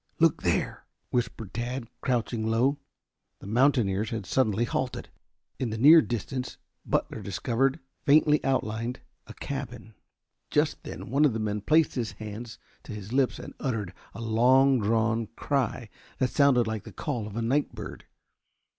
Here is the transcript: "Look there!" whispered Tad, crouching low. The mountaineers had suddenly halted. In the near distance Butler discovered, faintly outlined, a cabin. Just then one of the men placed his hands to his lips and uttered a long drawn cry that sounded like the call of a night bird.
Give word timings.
"Look 0.17 0.41
there!" 0.41 0.87
whispered 1.11 1.53
Tad, 1.53 1.87
crouching 2.01 2.47
low. 2.47 2.79
The 3.37 3.45
mountaineers 3.45 4.09
had 4.09 4.25
suddenly 4.25 4.63
halted. 4.65 5.09
In 5.59 5.69
the 5.69 5.77
near 5.77 6.01
distance 6.01 6.57
Butler 6.83 7.21
discovered, 7.21 7.79
faintly 8.03 8.43
outlined, 8.43 9.01
a 9.27 9.35
cabin. 9.35 9.93
Just 10.49 10.81
then 10.81 11.11
one 11.11 11.23
of 11.23 11.33
the 11.33 11.39
men 11.39 11.61
placed 11.61 11.93
his 11.93 12.13
hands 12.13 12.57
to 12.81 12.93
his 12.93 13.13
lips 13.13 13.37
and 13.37 13.53
uttered 13.59 13.93
a 14.15 14.21
long 14.21 14.79
drawn 14.81 15.27
cry 15.35 15.87
that 16.17 16.31
sounded 16.31 16.65
like 16.65 16.83
the 16.83 16.91
call 16.91 17.27
of 17.27 17.35
a 17.35 17.41
night 17.43 17.75
bird. 17.75 18.05